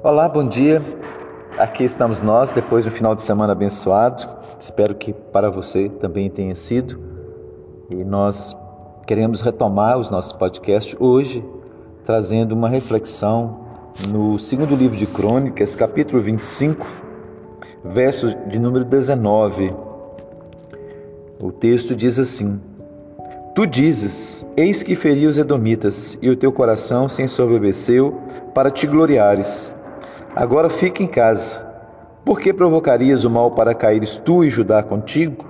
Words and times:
Olá, 0.00 0.28
bom 0.28 0.46
dia. 0.46 0.80
Aqui 1.58 1.82
estamos 1.82 2.22
nós 2.22 2.52
depois 2.52 2.84
de 2.84 2.88
um 2.88 2.92
final 2.92 3.16
de 3.16 3.22
semana 3.22 3.52
abençoado. 3.52 4.24
Espero 4.56 4.94
que 4.94 5.12
para 5.12 5.50
você 5.50 5.88
também 5.88 6.30
tenha 6.30 6.54
sido. 6.54 7.00
E 7.90 7.96
nós 8.04 8.56
queremos 9.08 9.40
retomar 9.40 9.98
os 9.98 10.08
nossos 10.08 10.30
podcasts 10.30 10.96
hoje, 11.00 11.44
trazendo 12.04 12.52
uma 12.52 12.68
reflexão 12.68 13.58
no 14.08 14.38
segundo 14.38 14.76
livro 14.76 14.96
de 14.96 15.04
Crônicas, 15.04 15.74
capítulo 15.74 16.22
25, 16.22 16.86
verso 17.84 18.32
de 18.46 18.60
número 18.60 18.84
19. 18.84 19.74
O 21.42 21.50
texto 21.50 21.96
diz 21.96 22.20
assim: 22.20 22.60
Tu 23.52 23.66
dizes: 23.66 24.46
Eis 24.56 24.84
que 24.84 24.94
feri 24.94 25.26
os 25.26 25.38
edomitas, 25.38 26.16
e 26.22 26.30
o 26.30 26.36
teu 26.36 26.52
coração 26.52 27.08
se 27.08 27.20
ensoberbeceu 27.20 28.16
para 28.54 28.70
te 28.70 28.86
gloriares. 28.86 29.76
Agora 30.34 30.68
fica 30.68 31.02
em 31.02 31.06
casa. 31.06 31.66
Por 32.24 32.40
que 32.40 32.52
provocarias 32.52 33.24
o 33.24 33.30
mal 33.30 33.50
para 33.52 33.74
caíres 33.74 34.16
tu 34.16 34.44
e 34.44 34.48
Judá 34.48 34.82
contigo? 34.82 35.46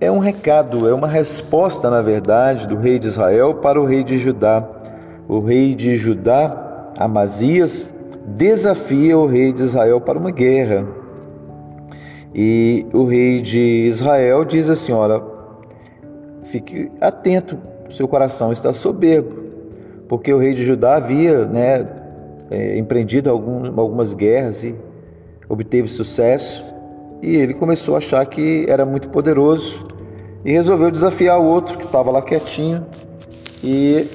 É 0.00 0.10
um 0.10 0.18
recado, 0.18 0.88
é 0.88 0.94
uma 0.94 1.06
resposta, 1.06 1.88
na 1.88 2.02
verdade, 2.02 2.66
do 2.66 2.76
rei 2.76 2.98
de 2.98 3.06
Israel 3.06 3.54
para 3.56 3.80
o 3.80 3.84
rei 3.84 4.02
de 4.02 4.18
Judá. 4.18 4.66
O 5.28 5.38
rei 5.38 5.74
de 5.74 5.96
Judá, 5.96 6.90
Amazias, 6.98 7.94
desafia 8.26 9.16
o 9.16 9.26
rei 9.26 9.52
de 9.52 9.62
Israel 9.62 10.00
para 10.00 10.18
uma 10.18 10.30
guerra. 10.30 10.86
E 12.34 12.86
o 12.92 13.04
rei 13.04 13.40
de 13.40 13.86
Israel 13.86 14.44
diz 14.44 14.70
assim: 14.70 14.92
Olha, 14.92 15.22
fique 16.42 16.90
atento, 17.00 17.58
seu 17.90 18.08
coração 18.08 18.52
está 18.52 18.72
soberbo, 18.72 19.42
porque 20.08 20.32
o 20.32 20.38
rei 20.38 20.54
de 20.54 20.64
Judá 20.64 20.96
havia 20.96 21.46
né, 21.46 21.86
é, 22.52 22.76
empreendido 22.76 23.30
algum, 23.30 23.80
algumas 23.80 24.12
guerras 24.12 24.62
e 24.62 24.74
obteve 25.48 25.88
sucesso, 25.88 26.64
e 27.22 27.36
ele 27.36 27.54
começou 27.54 27.94
a 27.94 27.98
achar 27.98 28.24
que 28.26 28.66
era 28.68 28.84
muito 28.84 29.08
poderoso 29.08 29.86
e 30.44 30.52
resolveu 30.52 30.90
desafiar 30.90 31.40
o 31.40 31.44
outro 31.44 31.78
que 31.78 31.84
estava 31.84 32.10
lá 32.10 32.20
quietinho, 32.20 32.84
e 33.64 34.06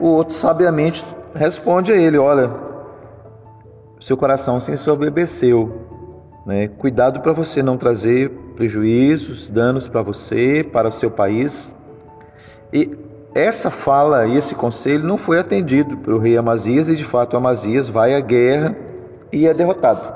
o 0.00 0.08
outro 0.08 0.34
sabiamente 0.34 1.04
responde 1.34 1.92
a 1.92 1.96
ele: 1.96 2.16
Olha, 2.16 2.50
seu 4.00 4.16
coração 4.16 4.58
se 4.58 4.72
ensoberbeceu. 4.72 5.82
Né? 6.46 6.68
Cuidado 6.68 7.20
para 7.20 7.32
você 7.32 7.62
não 7.62 7.76
trazer 7.76 8.30
prejuízos, 8.54 9.50
danos 9.50 9.88
para 9.88 10.00
você, 10.00 10.64
para 10.64 10.88
o 10.88 10.92
seu 10.92 11.10
país. 11.10 11.74
E 12.72 12.96
essa 13.36 13.70
fala 13.70 14.26
e 14.26 14.36
esse 14.36 14.54
conselho 14.54 15.04
não 15.04 15.18
foi 15.18 15.38
atendido 15.38 15.98
pelo 15.98 16.18
rei 16.18 16.36
Amazias 16.36 16.88
e 16.88 16.96
de 16.96 17.04
fato 17.04 17.36
Amazias 17.36 17.88
vai 17.88 18.14
à 18.14 18.20
guerra 18.20 18.74
e 19.30 19.46
é 19.46 19.52
derrotado. 19.52 20.14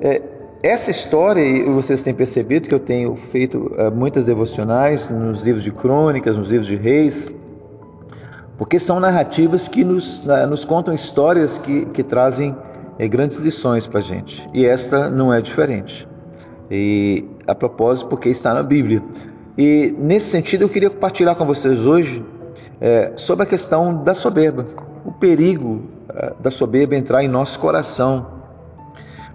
É, 0.00 0.22
essa 0.62 0.90
história, 0.90 1.42
e 1.42 1.64
vocês 1.64 2.00
têm 2.00 2.14
percebido 2.14 2.70
que 2.70 2.74
eu 2.74 2.80
tenho 2.80 3.14
feito 3.14 3.70
é, 3.76 3.90
muitas 3.90 4.24
devocionais 4.24 5.10
nos 5.10 5.42
livros 5.42 5.62
de 5.62 5.70
crônicas, 5.70 6.38
nos 6.38 6.50
livros 6.50 6.66
de 6.66 6.76
reis, 6.76 7.28
porque 8.56 8.78
são 8.78 8.98
narrativas 8.98 9.68
que 9.68 9.84
nos, 9.84 10.24
né, 10.24 10.46
nos 10.46 10.64
contam 10.64 10.94
histórias 10.94 11.58
que, 11.58 11.84
que 11.86 12.02
trazem 12.02 12.56
é, 12.98 13.06
grandes 13.06 13.40
lições 13.40 13.86
para 13.86 13.98
a 13.98 14.02
gente. 14.02 14.48
E 14.54 14.64
esta 14.64 15.10
não 15.10 15.34
é 15.34 15.42
diferente. 15.42 16.08
E 16.70 17.28
a 17.46 17.54
propósito, 17.54 18.08
porque 18.08 18.30
está 18.30 18.54
na 18.54 18.62
Bíblia. 18.62 19.02
E 19.56 19.94
nesse 19.98 20.30
sentido, 20.30 20.62
eu 20.62 20.68
queria 20.68 20.90
compartilhar 20.90 21.36
com 21.36 21.46
vocês 21.46 21.86
hoje 21.86 22.24
é, 22.80 23.12
sobre 23.16 23.44
a 23.44 23.46
questão 23.46 24.02
da 24.02 24.12
soberba, 24.12 24.66
o 25.04 25.12
perigo 25.12 25.82
é, 26.08 26.34
da 26.40 26.50
soberba 26.50 26.96
entrar 26.96 27.22
em 27.22 27.28
nosso 27.28 27.58
coração. 27.60 28.26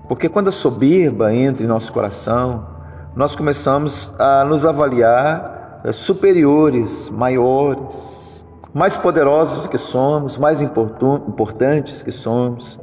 Porque 0.10 0.28
quando 0.28 0.50
a 0.50 0.52
soberba 0.52 1.34
entra 1.34 1.64
em 1.64 1.68
nosso 1.68 1.94
coração, 1.94 2.68
nós 3.16 3.36
começamos 3.36 4.12
a 4.20 4.44
nos 4.44 4.66
avaliar 4.66 5.82
é, 5.86 5.92
superiores, 5.94 7.10
maiores, 7.10 8.46
mais 8.74 8.98
poderosos 8.98 9.68
que 9.68 9.78
somos, 9.78 10.38
mais 10.38 10.62
importantes 10.62 12.04
que 12.04 12.12
somos. 12.12 12.78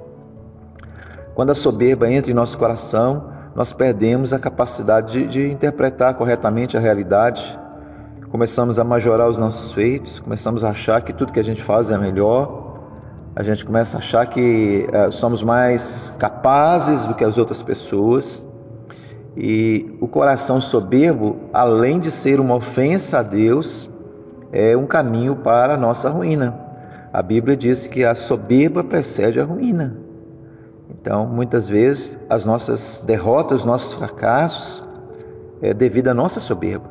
Quando 1.34 1.50
a 1.50 1.54
soberba 1.54 2.10
entra 2.10 2.30
em 2.30 2.34
nosso 2.34 2.56
coração, 2.56 3.35
nós 3.56 3.72
perdemos 3.72 4.34
a 4.34 4.38
capacidade 4.38 5.12
de, 5.12 5.26
de 5.26 5.50
interpretar 5.50 6.12
corretamente 6.14 6.76
a 6.76 6.80
realidade. 6.80 7.58
Começamos 8.28 8.78
a 8.78 8.84
majorar 8.84 9.30
os 9.30 9.38
nossos 9.38 9.72
feitos, 9.72 10.20
começamos 10.20 10.62
a 10.62 10.68
achar 10.68 11.00
que 11.00 11.10
tudo 11.10 11.32
que 11.32 11.40
a 11.40 11.42
gente 11.42 11.62
faz 11.62 11.90
é 11.90 11.96
melhor, 11.96 12.82
a 13.34 13.42
gente 13.42 13.64
começa 13.64 13.96
a 13.96 14.00
achar 14.00 14.26
que 14.26 14.86
uh, 14.90 15.10
somos 15.10 15.42
mais 15.42 16.14
capazes 16.18 17.06
do 17.06 17.14
que 17.14 17.24
as 17.24 17.38
outras 17.38 17.62
pessoas. 17.62 18.46
E 19.34 19.96
o 20.02 20.08
coração 20.08 20.60
soberbo, 20.60 21.48
além 21.50 21.98
de 21.98 22.10
ser 22.10 22.40
uma 22.40 22.56
ofensa 22.56 23.20
a 23.20 23.22
Deus, 23.22 23.90
é 24.52 24.76
um 24.76 24.86
caminho 24.86 25.34
para 25.34 25.74
a 25.74 25.76
nossa 25.78 26.10
ruína. 26.10 26.60
A 27.10 27.22
Bíblia 27.22 27.56
diz 27.56 27.86
que 27.86 28.04
a 28.04 28.14
soberba 28.14 28.84
precede 28.84 29.40
a 29.40 29.44
ruína. 29.44 30.05
Então, 31.06 31.24
muitas 31.24 31.68
vezes, 31.68 32.18
as 32.28 32.44
nossas 32.44 33.04
derrotas, 33.06 33.60
os 33.60 33.64
nossos 33.64 33.94
fracassos, 33.94 34.82
é 35.62 35.72
devido 35.72 36.08
à 36.08 36.14
nossa 36.14 36.40
soberba. 36.40 36.90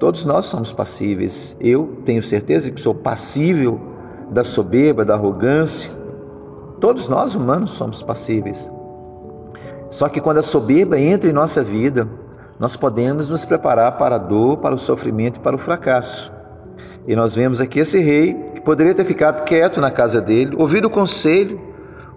Todos 0.00 0.24
nós 0.24 0.46
somos 0.46 0.72
passíveis. 0.72 1.56
Eu 1.60 2.02
tenho 2.04 2.24
certeza 2.24 2.72
que 2.72 2.80
sou 2.80 2.92
passível 2.92 3.80
da 4.32 4.42
soberba, 4.42 5.04
da 5.04 5.14
arrogância. 5.14 5.92
Todos 6.80 7.08
nós 7.08 7.36
humanos 7.36 7.70
somos 7.70 8.02
passíveis. 8.02 8.68
Só 9.90 10.08
que 10.08 10.20
quando 10.20 10.38
a 10.38 10.42
soberba 10.42 10.98
entra 10.98 11.30
em 11.30 11.32
nossa 11.32 11.62
vida, 11.62 12.08
nós 12.58 12.74
podemos 12.74 13.30
nos 13.30 13.44
preparar 13.44 13.96
para 13.96 14.16
a 14.16 14.18
dor, 14.18 14.56
para 14.56 14.74
o 14.74 14.78
sofrimento 14.78 15.36
e 15.36 15.40
para 15.40 15.54
o 15.54 15.58
fracasso. 15.58 16.32
E 17.06 17.14
nós 17.14 17.36
vemos 17.36 17.60
aqui 17.60 17.78
esse 17.78 18.00
rei 18.00 18.34
que 18.56 18.60
poderia 18.60 18.92
ter 18.92 19.04
ficado 19.04 19.44
quieto 19.44 19.80
na 19.80 19.92
casa 19.92 20.20
dele, 20.20 20.56
ouvido 20.58 20.86
o 20.86 20.90
conselho 20.90 21.69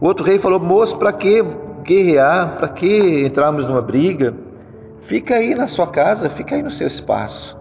o 0.03 0.05
outro 0.05 0.25
rei 0.25 0.37
falou: 0.37 0.59
Moço, 0.59 0.97
para 0.97 1.13
que 1.13 1.41
guerrear? 1.81 2.57
Para 2.57 2.67
que 2.67 3.25
entrarmos 3.25 3.65
numa 3.65 3.81
briga? 3.81 4.35
Fica 4.99 5.35
aí 5.35 5.55
na 5.55 5.65
sua 5.65 5.87
casa, 5.87 6.29
fica 6.29 6.55
aí 6.55 6.61
no 6.61 6.69
seu 6.69 6.87
espaço. 6.87 7.57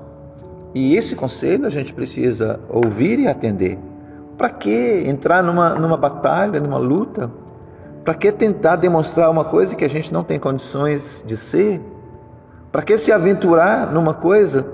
E 0.74 0.96
esse 0.96 1.14
conselho 1.14 1.66
a 1.66 1.70
gente 1.70 1.94
precisa 1.94 2.58
ouvir 2.68 3.20
e 3.20 3.28
atender. 3.28 3.78
Para 4.36 4.50
que 4.50 5.04
entrar 5.06 5.40
numa, 5.40 5.70
numa 5.76 5.96
batalha, 5.96 6.58
numa 6.58 6.78
luta? 6.78 7.30
Para 8.02 8.14
que 8.14 8.32
tentar 8.32 8.74
demonstrar 8.74 9.30
uma 9.30 9.44
coisa 9.44 9.76
que 9.76 9.84
a 9.84 9.88
gente 9.88 10.12
não 10.12 10.24
tem 10.24 10.40
condições 10.40 11.22
de 11.24 11.36
ser? 11.36 11.80
Para 12.72 12.82
que 12.82 12.98
se 12.98 13.12
aventurar 13.12 13.92
numa 13.92 14.14
coisa 14.14 14.66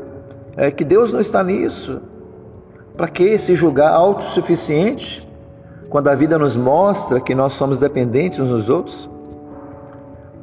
é, 0.56 0.70
que 0.70 0.84
Deus 0.84 1.12
não 1.12 1.20
está 1.20 1.44
nisso? 1.44 2.00
Para 2.96 3.08
que 3.08 3.36
se 3.36 3.54
julgar 3.54 3.92
autossuficiente? 3.92 5.27
Quando 5.88 6.08
a 6.08 6.14
vida 6.14 6.38
nos 6.38 6.56
mostra 6.56 7.20
que 7.20 7.34
nós 7.34 7.54
somos 7.54 7.78
dependentes 7.78 8.38
uns 8.38 8.50
dos 8.50 8.68
outros? 8.68 9.10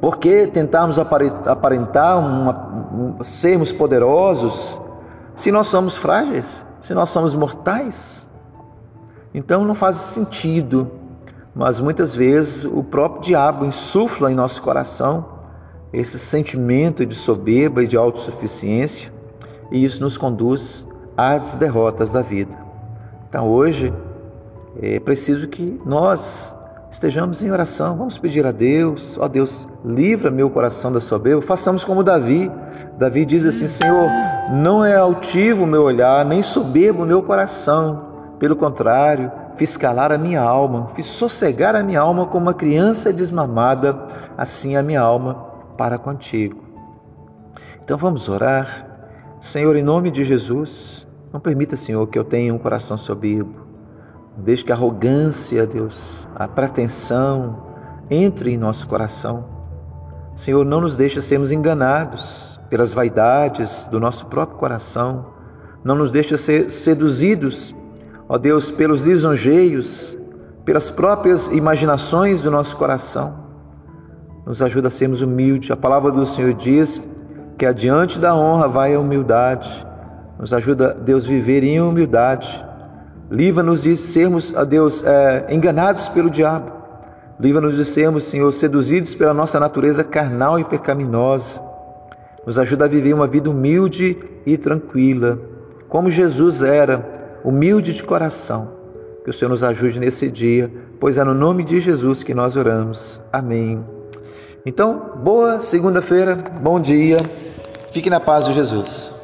Por 0.01 0.17
que 0.17 0.47
tentarmos 0.47 1.00
aparentar 1.00 2.19
uma, 2.19 3.17
sermos 3.22 3.72
poderosos 3.72 4.79
se 5.35 5.51
nós 5.51 5.67
somos 5.67 5.97
frágeis, 5.97 6.66
se 6.79 6.94
nós 6.94 7.09
somos 7.09 7.34
mortais? 7.34 8.29
Então 9.34 9.66
não 9.66 9.75
faz 9.75 9.97
sentido, 9.97 10.91
mas 11.53 11.79
muitas 11.79 12.16
vezes 12.16 12.66
o 12.66 12.84
próprio 12.84 13.22
diabo 13.22 13.66
insufla 13.66 14.31
em 14.31 14.35
nosso 14.35 14.61
coração 14.61 15.25
esse 15.91 16.19
sentimento 16.19 17.05
de 17.05 17.16
soberba 17.16 17.84
e 17.84 17.88
de 17.88 17.95
autossuficiência, 17.95 19.13
e 19.72 19.84
isso 19.84 20.03
nos 20.03 20.17
conduz 20.17 20.88
às 21.16 21.55
derrotas 21.55 22.11
da 22.11 22.22
vida. 22.22 22.58
Então 23.29 23.49
hoje 23.49 23.93
é 24.81 24.99
preciso 24.99 25.47
que 25.47 25.79
nós 25.85 26.55
estejamos 26.91 27.41
em 27.41 27.51
oração, 27.51 27.97
vamos 27.97 28.17
pedir 28.17 28.45
a 28.45 28.51
Deus, 28.51 29.17
ó 29.17 29.27
Deus, 29.27 29.67
livra 29.83 30.29
meu 30.29 30.49
coração 30.49 30.91
da 30.91 30.99
soberba, 30.99 31.41
façamos 31.41 31.85
como 31.85 32.03
Davi. 32.03 32.51
Davi 32.97 33.25
diz 33.25 33.45
assim: 33.45 33.67
Senhor, 33.67 34.09
não 34.53 34.83
é 34.83 34.95
altivo 34.95 35.63
o 35.63 35.67
meu 35.67 35.83
olhar, 35.83 36.25
nem 36.25 36.41
soberbo 36.41 37.03
o 37.03 37.05
meu 37.05 37.23
coração, 37.23 38.35
pelo 38.39 38.55
contrário, 38.55 39.31
fiz 39.55 39.77
calar 39.77 40.11
a 40.11 40.17
minha 40.17 40.41
alma, 40.41 40.87
fiz 40.95 41.05
sossegar 41.05 41.75
a 41.75 41.83
minha 41.83 42.01
alma 42.01 42.25
como 42.25 42.45
uma 42.45 42.53
criança 42.53 43.13
desmamada, 43.13 44.05
assim 44.37 44.75
a 44.75 44.83
minha 44.83 45.01
alma 45.01 45.35
para 45.78 45.97
contigo. 45.97 46.63
Então 47.83 47.97
vamos 47.97 48.28
orar. 48.28 48.91
Senhor, 49.39 49.75
em 49.75 49.83
nome 49.83 50.09
de 50.09 50.23
Jesus, 50.23 51.05
não 51.31 51.39
permita, 51.39 51.75
Senhor, 51.75 52.07
que 52.07 52.17
eu 52.17 52.23
tenha 52.23 52.53
um 52.53 52.57
coração 52.57 52.97
soberbo 52.97 53.66
Desde 54.37 54.66
que 54.66 54.72
a 54.72 54.76
arrogância, 54.76 55.66
Deus, 55.66 56.28
a 56.35 56.47
pretensão 56.47 57.64
entre 58.09 58.52
em 58.52 58.58
nosso 58.58 58.87
coração. 58.87 59.46
Senhor, 60.35 60.66
não 60.66 60.82
nos 60.82 60.96
deixa 60.96 61.22
sermos 61.22 61.52
enganados 61.52 62.59
pelas 62.70 62.93
vaidades 62.93 63.87
do 63.87 63.99
nosso 63.99 64.26
próprio 64.28 64.58
coração. 64.58 65.28
Não 65.84 65.96
nos 65.96 66.11
deixa 66.11 66.35
ser 66.37 66.70
seduzidos, 66.70 67.73
ó 68.28 68.37
Deus, 68.37 68.70
pelos 68.72 69.05
lisonjeios 69.05 70.17
pelas 70.66 70.90
próprias 70.90 71.47
imaginações 71.49 72.41
do 72.41 72.49
nosso 72.49 72.76
coração. 72.76 73.46
Nos 74.46 74.61
ajuda 74.61 74.88
a 74.88 74.91
sermos 74.91 75.22
humildes. 75.22 75.70
A 75.70 75.78
palavra 75.78 76.11
do 76.11 76.26
Senhor 76.26 76.53
diz 76.55 77.08
que 77.58 77.66
adiante 77.66 78.17
da 78.17 78.35
honra 78.35 78.67
vai 78.67 78.96
a 78.96 78.99
humildade. 78.99 79.85
Nos 80.40 80.52
ajuda, 80.53 80.93
Deus, 80.93 81.26
viver 81.26 81.64
em 81.64 81.79
humildade. 81.79 82.65
Livra-nos 83.29 83.81
de 83.81 83.97
sermos, 83.97 84.53
a 84.55 84.63
Deus, 84.63 85.03
é, 85.03 85.47
enganados 85.49 86.07
pelo 86.09 86.29
diabo. 86.29 86.72
Livra-nos 87.39 87.75
de 87.75 87.83
sermos, 87.83 88.23
Senhor, 88.23 88.51
seduzidos 88.51 89.16
pela 89.16 89.33
nossa 89.33 89.59
natureza 89.59 90.03
carnal 90.03 90.59
e 90.59 90.63
pecaminosa. 90.63 91.61
Nos 92.45 92.59
ajuda 92.59 92.85
a 92.85 92.87
viver 92.87 93.13
uma 93.13 93.27
vida 93.27 93.49
humilde 93.49 94.17
e 94.45 94.57
tranquila, 94.57 95.39
como 95.89 96.09
Jesus 96.09 96.61
era, 96.61 97.39
humilde 97.43 97.93
de 97.93 98.03
coração. 98.03 98.69
Que 99.23 99.31
o 99.31 99.33
Senhor 99.33 99.49
nos 99.49 99.63
ajude 99.63 99.99
nesse 99.99 100.29
dia, 100.29 100.71
pois 100.99 101.17
é 101.17 101.23
no 101.23 101.33
nome 101.33 101.63
de 101.63 101.79
Jesus 101.79 102.23
que 102.23 102.33
nós 102.33 102.55
oramos. 102.55 103.19
Amém. 103.33 103.83
Então, 104.63 105.13
boa 105.23 105.61
segunda-feira, 105.61 106.35
bom 106.61 106.79
dia, 106.79 107.17
fique 107.91 108.09
na 108.09 108.19
paz 108.19 108.45
de 108.45 108.53
Jesus. 108.53 109.15